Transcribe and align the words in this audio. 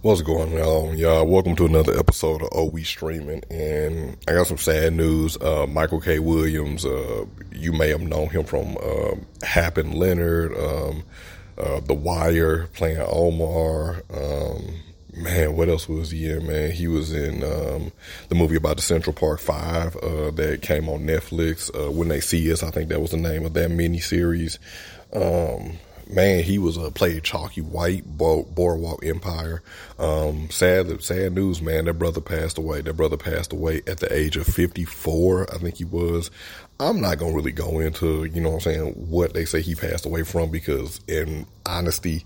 What's 0.00 0.22
going 0.22 0.56
on, 0.60 0.96
y'all? 0.96 1.26
Welcome 1.26 1.56
to 1.56 1.66
another 1.66 1.98
episode 1.98 2.40
of 2.40 2.50
Oh 2.52 2.72
Streaming, 2.84 3.42
and 3.50 4.16
I 4.28 4.34
got 4.34 4.46
some 4.46 4.56
sad 4.56 4.92
news. 4.92 5.36
Uh, 5.38 5.66
Michael 5.66 6.00
K. 6.00 6.20
Williams, 6.20 6.86
uh, 6.86 7.26
you 7.50 7.72
may 7.72 7.88
have 7.88 8.02
known 8.02 8.28
him 8.28 8.44
from 8.44 8.76
uh, 8.80 9.16
Hap 9.44 9.76
and 9.76 9.94
Leonard, 9.94 10.56
um, 10.56 11.02
uh, 11.58 11.80
The 11.80 11.94
Wire, 11.94 12.68
playing 12.74 13.04
Omar. 13.08 14.04
Um, 14.14 14.68
man, 15.16 15.56
what 15.56 15.68
else 15.68 15.88
was 15.88 16.12
he 16.12 16.30
in? 16.30 16.46
Man, 16.46 16.70
he 16.70 16.86
was 16.86 17.12
in 17.12 17.42
um, 17.42 17.90
the 18.28 18.36
movie 18.36 18.54
about 18.54 18.76
the 18.76 18.82
Central 18.82 19.14
Park 19.14 19.40
Five 19.40 19.96
uh, 19.96 20.30
that 20.30 20.62
came 20.62 20.88
on 20.88 21.08
Netflix. 21.08 21.74
Uh, 21.74 21.90
when 21.90 22.06
they 22.06 22.20
see 22.20 22.52
us, 22.52 22.62
I 22.62 22.70
think 22.70 22.88
that 22.90 23.00
was 23.00 23.10
the 23.10 23.16
name 23.16 23.44
of 23.44 23.54
that 23.54 23.72
mini 23.72 23.98
series. 23.98 24.60
Um, 25.12 25.80
man, 26.10 26.42
he 26.42 26.58
was 26.58 26.76
a 26.76 26.90
played 26.90 27.24
Chalky 27.24 27.60
White, 27.60 28.04
Boardwalk 28.06 29.04
Empire. 29.04 29.62
Um, 29.98 30.50
sad, 30.50 31.02
sad 31.02 31.34
news, 31.34 31.60
man. 31.60 31.84
That 31.86 31.94
brother 31.94 32.20
passed 32.20 32.58
away. 32.58 32.80
That 32.80 32.96
brother 32.96 33.16
passed 33.16 33.52
away 33.52 33.82
at 33.86 33.98
the 33.98 34.12
age 34.12 34.36
of 34.36 34.46
54, 34.46 35.54
I 35.54 35.58
think 35.58 35.76
he 35.76 35.84
was. 35.84 36.30
I'm 36.80 37.00
not 37.00 37.18
to 37.18 37.26
really 37.26 37.52
go 37.52 37.80
into, 37.80 38.24
you 38.24 38.40
know 38.40 38.50
what 38.50 38.66
I'm 38.66 38.72
saying, 38.72 38.92
what 39.10 39.34
they 39.34 39.44
say 39.44 39.60
he 39.62 39.74
passed 39.74 40.06
away 40.06 40.22
from 40.22 40.50
because 40.50 41.00
in 41.08 41.46
honesty, 41.66 42.24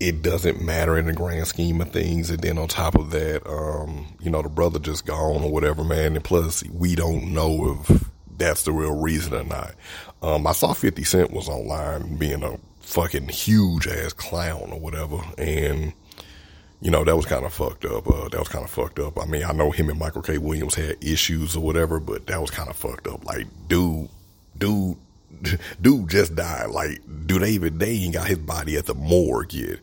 it 0.00 0.22
doesn't 0.22 0.60
matter 0.60 0.98
in 0.98 1.06
the 1.06 1.12
grand 1.12 1.46
scheme 1.46 1.80
of 1.80 1.90
things. 1.92 2.30
And 2.30 2.40
then 2.40 2.58
on 2.58 2.68
top 2.68 2.96
of 2.96 3.10
that, 3.12 3.46
um, 3.48 4.06
you 4.20 4.30
know, 4.30 4.42
the 4.42 4.48
brother 4.48 4.78
just 4.78 5.06
gone 5.06 5.42
or 5.42 5.50
whatever, 5.50 5.84
man. 5.84 6.16
And 6.16 6.24
plus, 6.24 6.64
we 6.64 6.96
don't 6.96 7.32
know 7.32 7.80
if 7.88 8.04
that's 8.36 8.64
the 8.64 8.72
real 8.72 9.00
reason 9.00 9.34
or 9.34 9.44
not. 9.44 9.74
Um, 10.20 10.46
I 10.46 10.52
saw 10.52 10.72
50 10.72 11.04
Cent 11.04 11.30
was 11.30 11.48
online 11.48 12.16
being 12.16 12.42
a 12.42 12.58
fucking 12.86 13.28
huge 13.28 13.88
ass 13.88 14.12
clown 14.12 14.70
or 14.70 14.78
whatever. 14.78 15.18
And, 15.36 15.92
you 16.80 16.90
know, 16.90 17.04
that 17.04 17.16
was 17.16 17.26
kind 17.26 17.44
of 17.44 17.52
fucked 17.52 17.84
up. 17.84 18.08
Uh, 18.08 18.28
that 18.28 18.38
was 18.38 18.48
kind 18.48 18.64
of 18.64 18.70
fucked 18.70 19.00
up. 19.00 19.20
I 19.20 19.26
mean, 19.26 19.42
I 19.42 19.52
know 19.52 19.72
him 19.72 19.90
and 19.90 19.98
Michael 19.98 20.22
K. 20.22 20.38
Williams 20.38 20.76
had 20.76 20.96
issues 21.04 21.56
or 21.56 21.60
whatever, 21.60 21.98
but 21.98 22.26
that 22.28 22.40
was 22.40 22.50
kind 22.50 22.70
of 22.70 22.76
fucked 22.76 23.08
up. 23.08 23.24
Like, 23.24 23.48
dude, 23.68 24.08
dude, 24.56 24.96
dude 25.82 26.08
just 26.08 26.36
died. 26.36 26.70
Like, 26.70 27.00
do 27.26 27.40
they 27.40 27.50
even, 27.50 27.78
they 27.78 27.90
ain't 27.90 28.14
got 28.14 28.28
his 28.28 28.38
body 28.38 28.76
at 28.76 28.86
the 28.86 28.94
morgue 28.94 29.52
yet. 29.52 29.80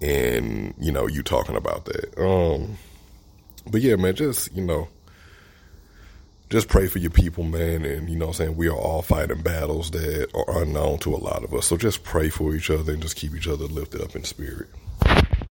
And, 0.00 0.74
you 0.78 0.92
know, 0.92 1.06
you 1.06 1.22
talking 1.22 1.56
about 1.56 1.84
that. 1.84 2.18
Um, 2.18 2.78
but 3.70 3.82
yeah, 3.82 3.96
man, 3.96 4.14
just, 4.14 4.50
you 4.54 4.64
know, 4.64 4.88
just 6.50 6.68
pray 6.68 6.86
for 6.86 6.98
your 6.98 7.10
people, 7.10 7.44
man. 7.44 7.84
And 7.84 8.08
you 8.08 8.16
know 8.16 8.26
what 8.26 8.40
I'm 8.40 8.46
saying? 8.46 8.56
We 8.56 8.68
are 8.68 8.76
all 8.76 9.02
fighting 9.02 9.42
battles 9.42 9.90
that 9.92 10.28
are 10.34 10.62
unknown 10.62 10.98
to 10.98 11.14
a 11.14 11.16
lot 11.16 11.42
of 11.42 11.52
us. 11.54 11.66
So 11.66 11.76
just 11.76 12.04
pray 12.04 12.28
for 12.28 12.54
each 12.54 12.70
other 12.70 12.92
and 12.92 13.02
just 13.02 13.16
keep 13.16 13.34
each 13.34 13.48
other 13.48 13.64
lifted 13.64 14.00
up 14.00 14.14
in 14.14 14.24
spirit. 14.24 14.68